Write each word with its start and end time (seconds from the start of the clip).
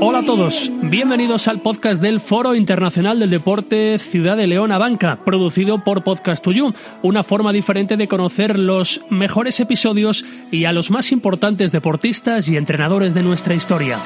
Hola 0.00 0.20
a 0.20 0.24
todos, 0.24 0.70
bienvenidos 0.82 1.46
al 1.46 1.60
podcast 1.60 2.00
del 2.00 2.20
Foro 2.20 2.54
Internacional 2.54 3.20
del 3.20 3.30
Deporte 3.30 3.98
Ciudad 3.98 4.36
de 4.36 4.46
León 4.46 4.72
a 4.72 4.78
Banca, 4.78 5.18
producido 5.24 5.84
por 5.84 6.02
Podcast 6.02 6.42
to 6.42 6.52
You, 6.52 6.72
una 7.02 7.22
forma 7.22 7.52
diferente 7.52 7.96
de 7.96 8.08
conocer 8.08 8.58
los 8.58 9.02
mejores 9.10 9.60
episodios 9.60 10.24
y 10.50 10.64
a 10.64 10.72
los 10.72 10.90
más 10.90 11.12
importantes 11.12 11.70
deportistas 11.70 12.48
y 12.48 12.56
entrenadores 12.56 13.14
de 13.14 13.22
nuestra 13.22 13.54
historia. 13.54 13.98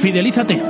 Fidelízate. 0.00 0.60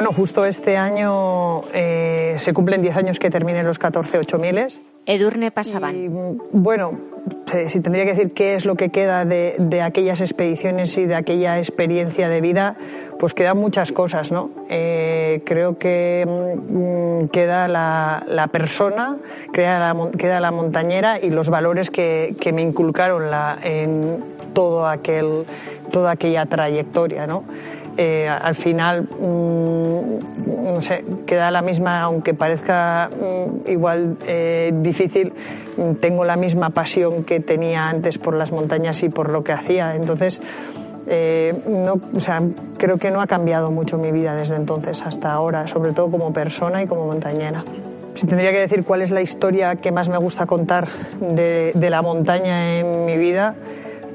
Bueno, 0.00 0.14
justo 0.14 0.46
este 0.46 0.78
año 0.78 1.60
eh, 1.74 2.36
se 2.38 2.54
cumplen 2.54 2.80
10 2.80 2.96
años 2.96 3.18
que 3.18 3.28
terminé 3.28 3.62
los 3.62 3.78
14 3.78 4.16
8000. 4.16 4.80
Edurne 5.04 5.50
pasaban. 5.50 5.94
Y, 5.94 6.08
bueno, 6.52 6.98
si 7.68 7.80
tendría 7.80 8.06
que 8.06 8.12
decir 8.12 8.32
qué 8.32 8.54
es 8.54 8.64
lo 8.64 8.76
que 8.76 8.88
queda 8.88 9.26
de, 9.26 9.56
de, 9.58 9.82
aquellas 9.82 10.22
expediciones 10.22 10.96
y 10.96 11.04
de 11.04 11.16
aquella 11.16 11.58
experiencia 11.58 12.30
de 12.30 12.40
vida, 12.40 12.76
pues 13.18 13.34
quedan 13.34 13.58
muchas 13.58 13.92
cosas, 13.92 14.32
¿no? 14.32 14.48
Eh, 14.70 15.42
creo 15.44 15.76
que 15.76 16.26
mm, 16.26 17.26
queda 17.26 17.68
la, 17.68 18.24
la 18.26 18.46
persona, 18.46 19.18
queda 19.52 19.78
la, 19.92 20.10
queda 20.12 20.40
la, 20.40 20.50
montañera 20.50 21.20
y 21.20 21.28
los 21.28 21.50
valores 21.50 21.90
que, 21.90 22.34
que 22.40 22.54
me 22.54 22.62
inculcaron 22.62 23.30
la, 23.30 23.58
en 23.62 24.24
todo 24.54 24.88
aquel, 24.88 25.44
toda 25.92 26.12
aquella 26.12 26.46
trayectoria, 26.46 27.26
¿no? 27.26 27.44
Eh, 27.96 28.28
al 28.28 28.54
final, 28.54 29.02
mmm, 29.02 30.72
no 30.74 30.80
sé, 30.80 31.04
queda 31.26 31.50
la 31.50 31.60
misma, 31.60 32.00
aunque 32.02 32.34
parezca 32.34 33.08
mmm, 33.10 33.68
igual 33.68 34.16
eh, 34.26 34.70
difícil, 34.74 35.32
tengo 36.00 36.24
la 36.24 36.36
misma 36.36 36.70
pasión 36.70 37.24
que 37.24 37.40
tenía 37.40 37.88
antes 37.88 38.18
por 38.18 38.34
las 38.34 38.52
montañas 38.52 39.02
y 39.02 39.08
por 39.08 39.30
lo 39.30 39.42
que 39.42 39.52
hacía. 39.52 39.96
Entonces, 39.96 40.40
eh, 41.08 41.54
no, 41.66 42.00
o 42.14 42.20
sea, 42.20 42.40
creo 42.78 42.96
que 42.96 43.10
no 43.10 43.20
ha 43.20 43.26
cambiado 43.26 43.70
mucho 43.70 43.98
mi 43.98 44.12
vida 44.12 44.34
desde 44.34 44.56
entonces 44.56 45.02
hasta 45.04 45.32
ahora, 45.32 45.66
sobre 45.66 45.92
todo 45.92 46.10
como 46.10 46.32
persona 46.32 46.82
y 46.82 46.86
como 46.86 47.06
montañera. 47.06 47.64
Si 48.14 48.26
tendría 48.26 48.52
que 48.52 48.60
decir 48.60 48.84
cuál 48.84 49.02
es 49.02 49.10
la 49.10 49.22
historia 49.22 49.76
que 49.76 49.92
más 49.92 50.08
me 50.08 50.18
gusta 50.18 50.46
contar 50.46 50.88
de 51.20 51.90
la 51.90 52.02
montaña 52.02 52.78
en 52.78 53.04
mi 53.04 53.16
vida, 53.16 53.54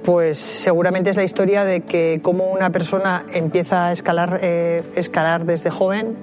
pues 0.05 0.37
seguramente 0.37 1.09
es 1.09 1.17
la 1.17 1.23
historia 1.23 1.65
de 1.65 1.81
que 1.81 2.19
cómo 2.21 2.51
una 2.51 2.69
persona 2.69 3.25
empieza 3.33 3.87
a 3.87 3.91
escalar, 3.91 4.39
eh, 4.43 4.83
escalar 4.95 5.45
desde 5.45 5.71
joven, 5.71 6.15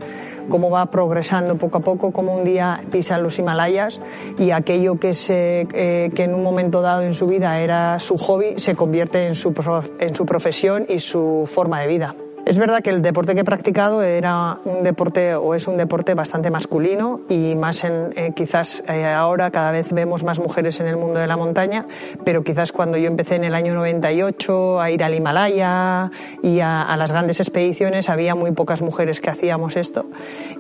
cómo 0.49 0.71
va 0.71 0.87
progresando 0.87 1.57
poco 1.57 1.79
a 1.79 1.81
poco, 1.81 2.13
cómo 2.13 2.35
un 2.35 2.45
día 2.45 2.81
pisa 2.93 3.19
los 3.19 3.39
Himalayas 3.39 3.99
y 4.39 4.53
aquello 4.53 5.01
que, 5.01 5.15
se, 5.15 5.67
eh, 5.75 6.11
que 6.15 6.25
en 6.25 6.35
un 6.35 6.45
momento 6.45 6.81
dado 6.81 7.03
en 7.03 7.15
su 7.15 7.27
vida 7.27 7.59
era 7.61 7.99
su 7.99 8.19
hobby 8.19 8.55
se 8.59 8.77
convierte 8.77 9.27
en 9.27 9.35
su, 9.35 9.53
en 9.99 10.15
su 10.15 10.27
profesión 10.27 10.87
y 10.89 11.01
su 11.01 11.49
forma 11.53 11.81
de 11.81 11.89
vida. 11.89 12.15
Es 12.45 12.59
verdad 12.59 12.83
que 12.83 12.91
el 12.91 13.03
deporte 13.03 13.37
que 13.37 13.43
he 13.43 13.45
practicado 13.45 14.03
era 14.03 14.59
un 14.65 14.83
deporte 14.83 15.37
o 15.37 15.55
es 15.55 15.69
un 15.69 15.77
deporte 15.77 16.15
bastante 16.15 16.51
masculino 16.51 17.21
y 17.29 17.55
más 17.55 17.85
en 17.85 18.13
eh, 18.17 18.33
quizás 18.35 18.83
eh, 18.89 19.05
ahora 19.07 19.53
cada 19.53 19.71
vez 19.71 19.93
vemos 19.93 20.25
más 20.25 20.41
mujeres 20.41 20.81
en 20.81 20.89
el 20.89 20.97
mundo 20.97 21.21
de 21.21 21.29
la 21.29 21.37
montaña, 21.37 21.87
pero 22.25 22.43
quizás 22.43 22.73
cuando 22.73 22.99
yo 22.99 23.07
empecé 23.07 23.37
en 23.37 23.45
el 23.45 23.55
año 23.55 23.75
98 23.75 24.81
a 24.81 24.91
ir 24.91 25.05
al 25.05 25.15
Himalaya 25.15 26.11
y 26.43 26.59
a, 26.59 26.97
las 26.97 27.13
grandes 27.13 27.39
expediciones 27.39 28.09
había 28.09 28.35
muy 28.35 28.51
pocas 28.51 28.83
mujeres 28.83 29.21
que 29.21 29.31
hacíamos 29.31 29.77
esto. 29.77 30.07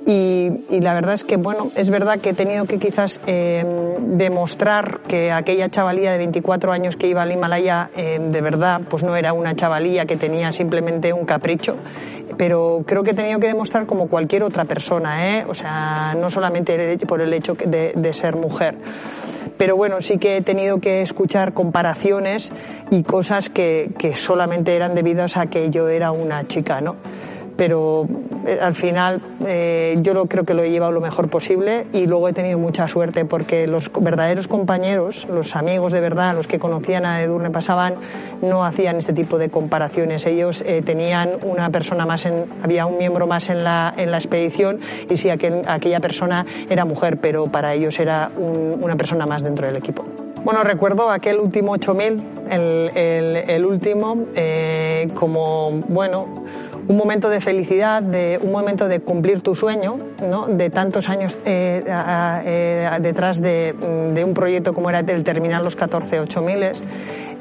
Y, 0.06 0.50
la 0.70 0.94
verdad 0.94 1.14
es 1.14 1.24
que 1.24 1.36
bueno 1.36 1.72
es 1.74 1.90
verdad 1.90 2.20
que 2.20 2.30
he 2.30 2.34
tenido 2.34 2.64
que 2.64 2.78
quizás 2.78 3.20
eh, 3.26 3.64
demostrar 4.00 5.00
que 5.08 5.32
aquella 5.32 5.68
chavalía 5.68 6.12
de 6.12 6.18
24 6.18 6.72
años 6.72 6.96
que 6.96 7.08
iba 7.08 7.22
al 7.22 7.32
Himalaya 7.32 7.90
de 7.94 8.40
verdad 8.40 8.80
pues 8.88 9.02
no 9.02 9.14
era 9.14 9.32
una 9.32 9.54
chavalía 9.54 10.06
que 10.06 10.16
tenía 10.16 10.50
simplemente 10.52 11.12
un 11.12 11.24
capricho 11.24 11.71
pero 12.36 12.84
creo 12.86 13.02
que 13.02 13.10
he 13.10 13.14
tenido 13.14 13.40
que 13.40 13.46
demostrar 13.46 13.86
como 13.86 14.08
cualquier 14.08 14.42
otra 14.42 14.64
persona, 14.64 15.38
¿eh? 15.38 15.44
o 15.48 15.54
sea, 15.54 16.14
no 16.18 16.30
solamente 16.30 16.98
por 17.06 17.20
el 17.20 17.32
hecho 17.32 17.54
de, 17.54 18.12
ser 18.12 18.36
mujer 18.36 18.76
pero 19.56 19.76
bueno, 19.76 20.00
sí 20.02 20.18
que 20.18 20.38
he 20.38 20.42
tenido 20.42 20.80
que 20.80 21.02
escuchar 21.02 21.52
comparaciones 21.52 22.50
y 22.90 23.04
cosas 23.04 23.48
que, 23.48 23.90
que 23.96 24.16
solamente 24.16 24.74
eran 24.74 24.94
debidas 24.94 25.36
a 25.36 25.46
que 25.46 25.70
yo 25.70 25.88
era 25.88 26.10
una 26.10 26.48
chica, 26.48 26.80
¿no? 26.80 26.96
Pero 27.56 28.06
eh, 28.46 28.58
al 28.60 28.74
final 28.74 29.20
eh, 29.46 29.98
yo 30.00 30.14
lo, 30.14 30.26
creo 30.26 30.44
que 30.44 30.54
lo 30.54 30.62
he 30.62 30.70
llevado 30.70 30.92
lo 30.92 31.00
mejor 31.00 31.28
posible 31.28 31.86
y 31.92 32.06
luego 32.06 32.28
he 32.28 32.32
tenido 32.32 32.58
mucha 32.58 32.88
suerte 32.88 33.24
porque 33.24 33.66
los 33.66 33.90
verdaderos 33.92 34.48
compañeros, 34.48 35.26
los 35.30 35.54
amigos 35.54 35.92
de 35.92 36.00
verdad, 36.00 36.34
los 36.34 36.46
que 36.46 36.58
conocían 36.58 37.06
a 37.06 37.22
Edurne 37.22 37.50
Pasaban, 37.50 37.94
no 38.40 38.64
hacían 38.64 38.96
este 38.96 39.12
tipo 39.12 39.38
de 39.38 39.48
comparaciones. 39.50 40.26
Ellos 40.26 40.62
eh, 40.66 40.82
tenían 40.82 41.30
una 41.42 41.70
persona 41.70 42.06
más, 42.06 42.26
en, 42.26 42.46
había 42.62 42.86
un 42.86 42.98
miembro 42.98 43.26
más 43.26 43.48
en 43.48 43.64
la, 43.64 43.94
en 43.96 44.10
la 44.10 44.18
expedición 44.18 44.80
y 45.08 45.16
sí, 45.16 45.30
aquel, 45.30 45.62
aquella 45.66 46.00
persona 46.00 46.44
era 46.68 46.84
mujer, 46.84 47.18
pero 47.18 47.46
para 47.46 47.74
ellos 47.74 47.98
era 48.00 48.30
un, 48.36 48.78
una 48.82 48.96
persona 48.96 49.26
más 49.26 49.42
dentro 49.42 49.66
del 49.66 49.76
equipo. 49.76 50.04
Bueno, 50.44 50.64
recuerdo 50.64 51.08
aquel 51.08 51.38
último 51.38 51.70
8000, 51.72 52.22
el, 52.50 52.90
el, 52.96 53.36
el 53.48 53.64
último, 53.64 54.26
como, 55.14 55.70
bueno, 55.86 56.41
un 56.92 56.98
momento 56.98 57.30
de 57.30 57.40
felicidad, 57.40 58.02
de 58.02 58.38
un 58.42 58.52
momento 58.52 58.86
de 58.86 59.00
cumplir 59.00 59.40
tu 59.40 59.54
sueño, 59.54 59.96
¿no? 60.28 60.46
de 60.46 60.68
tantos 60.68 61.08
años 61.08 61.38
eh, 61.46 61.82
eh, 61.86 62.90
detrás 63.00 63.40
de, 63.40 63.74
de, 64.12 64.24
un 64.24 64.34
proyecto 64.34 64.74
como 64.74 64.90
era 64.90 65.00
el 65.00 65.24
terminar 65.24 65.64
los 65.64 65.74
14 65.74 66.20
8000 66.20 66.72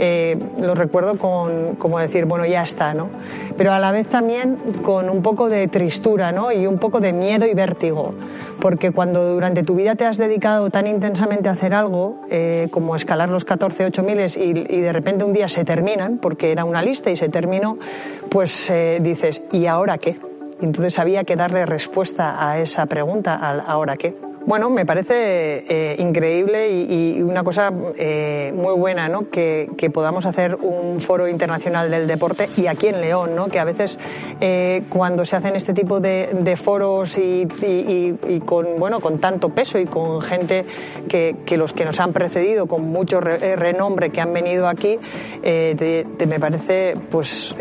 eh, 0.04 0.36
lo 0.60 0.74
recuerdo 0.74 1.20
con 1.20 1.76
como 1.76 2.00
decir 2.00 2.26
bueno 2.26 2.44
ya 2.46 2.64
está 2.64 2.94
no 2.96 3.10
pero 3.56 3.72
a 3.72 3.80
la 3.80 3.92
vez 3.92 4.08
también 4.08 4.58
con 4.82 5.10
un 5.10 5.22
poco 5.22 5.48
de 5.48 5.68
tristura 5.68 6.32
no 6.32 6.52
y 6.52 6.66
un 6.66 6.80
poco 6.80 7.00
de 7.00 7.14
miedo 7.14 7.46
y 7.46 7.54
vértigo 7.54 8.16
porque 8.60 8.92
cuando 8.92 9.32
durante 9.34 9.62
tu 9.62 9.76
vida 9.76 9.96
te 9.96 10.06
has 10.06 10.18
dedicado 10.18 10.70
tan 10.70 10.88
intensamente 10.88 11.50
a 11.50 11.52
hacer 11.52 11.76
algo 11.76 12.16
eh, 12.32 12.68
como 12.72 12.96
escalar 12.96 13.30
los 13.30 13.46
14 13.46 13.86
8000 13.86 14.20
y, 14.20 14.76
y 14.76 14.82
de 14.82 14.92
repente 14.92 15.24
un 15.24 15.34
día 15.34 15.48
se 15.50 15.66
terminan 15.66 16.18
porque 16.18 16.52
era 16.52 16.66
una 16.66 16.82
lista 16.82 17.12
y 17.12 17.16
se 17.16 17.30
terminó 17.30 17.78
pues 18.30 18.70
eh, 18.70 19.00
dices 19.02 19.41
¿y 19.52 19.66
ahora 19.66 19.98
qué? 19.98 20.20
Entonces 20.62 21.00
había 21.00 21.24
que 21.24 21.36
darle 21.36 21.66
respuesta 21.66 22.50
a 22.50 22.60
esa 22.60 22.86
pregunta, 22.86 23.36
al 23.36 23.62
ahora 23.62 23.96
qué. 23.96 24.16
Bueno, 24.44 24.72
me 24.72 24.88
parece 24.88 25.64
eh, 25.68 25.96
increíble 26.00 26.72
y, 26.72 27.22
una 27.22 27.44
cosa 27.44 27.72
eh, 27.96 28.52
muy 28.56 28.74
buena, 28.74 29.08
¿no? 29.08 29.30
Que, 29.30 29.70
podamos 29.94 30.26
hacer 30.26 30.56
un 30.56 31.02
foro 31.02 31.28
internacional 31.28 31.92
del 31.92 32.08
deporte 32.08 32.50
y 32.56 32.68
aquí 32.68 32.88
en 32.88 33.02
León, 33.02 33.36
¿no? 33.36 33.48
Que 33.50 33.60
a 33.60 33.66
veces 33.66 34.00
eh, 34.40 34.84
cuando 34.90 35.26
se 35.26 35.36
hacen 35.36 35.56
este 35.56 35.74
tipo 35.74 36.00
de, 36.00 36.58
foros 36.62 37.18
y, 37.18 37.48
con, 38.46 38.78
bueno, 38.78 39.00
con 39.00 39.20
tanto 39.20 39.50
peso 39.50 39.78
y 39.80 39.86
con 39.86 40.22
gente 40.22 40.66
que, 41.08 41.58
los 41.58 41.74
que 41.74 41.86
nos 41.86 42.00
han 42.00 42.14
precedido, 42.14 42.68
con 42.68 42.90
mucho 42.90 43.20
re, 43.20 43.56
renombre 43.56 44.12
que 44.12 44.22
han 44.22 44.34
venido 44.34 44.68
aquí, 44.68 44.98
me 45.44 46.40
parece 46.40 46.96
pues 47.10 47.56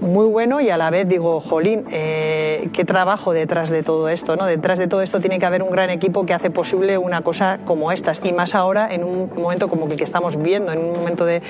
muy 0.00 0.26
bueno 0.26 0.60
y 0.60 0.70
a 0.70 0.76
la 0.76 0.90
vez 0.90 1.08
digo, 1.08 1.40
jolín, 1.40 1.84
qué 1.84 2.84
trabajo 2.86 3.32
detrás 3.32 3.70
de 3.70 3.82
todo 3.82 4.08
esto, 4.08 4.36
¿no? 4.36 4.46
Detrás 4.46 4.78
de 4.78 4.88
todo 4.88 5.02
esto 5.02 5.20
tiene 5.20 5.38
que 5.38 5.46
haber 5.46 5.62
un 5.62 5.70
gran 5.70 5.93
equipo 5.94 6.26
que 6.26 6.34
hace 6.34 6.50
posible 6.50 6.98
una 6.98 7.22
cosa 7.22 7.58
como 7.64 7.92
estas. 7.92 8.20
Y 8.22 8.32
más 8.32 8.54
ahora 8.54 8.92
en 8.92 9.04
un 9.04 9.30
momento 9.36 9.68
como 9.68 9.86
el 9.86 9.96
que 9.96 10.04
estamos 10.04 10.36
viviendo, 10.36 10.72
en 10.72 10.78
un 10.78 10.92
momento 10.92 11.24
de, 11.24 11.42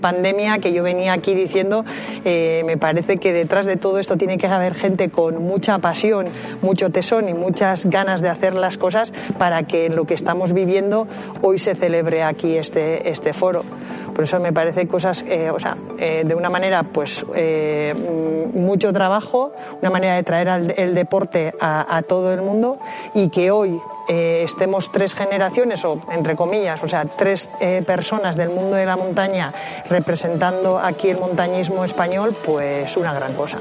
pandemia 0.00 0.58
que 0.58 0.72
yo 0.72 0.82
venía 0.82 1.12
aquí 1.12 1.34
diciendo, 1.34 1.84
eh, 2.24 2.62
me 2.64 2.76
parece 2.76 3.16
que 3.18 3.32
detrás 3.32 3.66
de 3.66 3.76
todo 3.76 3.98
esto 3.98 4.16
tiene 4.16 4.38
que 4.38 4.46
haber 4.46 4.74
gente 4.74 5.10
con 5.10 5.42
mucha 5.42 5.78
pasión, 5.78 6.26
mucho 6.62 6.90
tesón 6.90 7.28
y 7.28 7.34
muchas 7.34 7.84
ganas 7.86 8.20
de 8.20 8.28
hacer 8.28 8.54
las 8.54 8.78
cosas 8.78 9.12
para 9.38 9.64
que 9.64 9.88
lo 9.88 10.04
que 10.04 10.14
estamos 10.14 10.52
viviendo 10.52 11.08
hoy 11.42 11.58
se 11.58 11.74
celebre 11.74 12.22
aquí 12.22 12.56
este, 12.56 13.10
este 13.10 13.32
foro. 13.32 13.62
Por 14.14 14.24
eso 14.24 14.38
me 14.40 14.52
parece 14.52 14.86
cosas, 14.86 15.24
eh, 15.28 15.50
o 15.50 15.58
sea, 15.58 15.76
eh, 15.98 16.24
de 16.24 16.34
una 16.34 16.50
manera, 16.50 16.82
pues, 16.82 17.24
mucho 18.54 18.92
trabajo, 18.92 19.52
una 19.80 19.90
manera 19.90 20.14
de 20.14 20.22
traer 20.22 20.74
el 20.76 20.94
deporte 20.94 21.52
a, 21.60 22.02
todo 22.08 22.32
el 22.32 22.42
mundo 22.42 22.78
y 23.14 23.28
que 23.28 23.50
hoy 23.50 23.80
eh, 24.08 24.42
estemos 24.42 24.90
tres 24.90 25.14
generaciones 25.14 25.84
o 25.84 26.00
entre 26.10 26.34
comillas, 26.34 26.82
o 26.82 26.88
sea, 26.88 27.04
tres 27.04 27.48
eh, 27.60 27.82
personas 27.86 28.36
del 28.36 28.48
mundo 28.48 28.76
de 28.76 28.86
la 28.86 28.96
montaña 28.96 29.52
representando 29.88 30.78
aquí 30.78 31.10
el 31.10 31.18
montañismo 31.18 31.84
español, 31.84 32.34
pues 32.44 32.96
una 32.96 33.12
gran 33.12 33.34
cosa. 33.34 33.58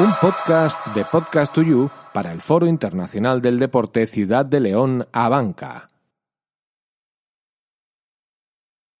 Un 0.00 0.12
podcast 0.20 0.84
de 0.88 1.04
Podcast 1.04 1.52
to 1.52 1.62
You 1.62 1.88
para 2.12 2.32
el 2.32 2.40
Foro 2.40 2.66
Internacional 2.66 3.40
del 3.40 3.60
Deporte 3.60 4.06
Ciudad 4.08 4.44
de 4.44 4.58
León, 4.58 5.06
Abanca. 5.12 5.86